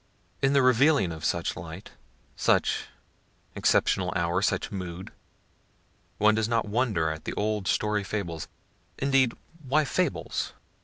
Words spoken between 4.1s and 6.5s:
hour, such mood, one does